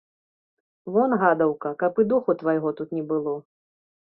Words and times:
Вон, 0.95 1.11
гадаўка, 1.25 1.69
каб 1.83 2.01
і 2.05 2.09
духу 2.13 2.37
твайго 2.43 2.69
тут 2.81 2.89
не 2.99 3.03
было. 3.13 3.37